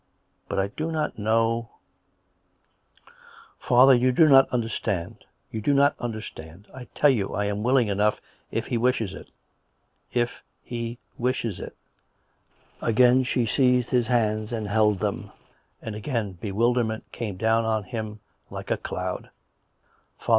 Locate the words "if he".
8.49-8.79, 10.11-10.97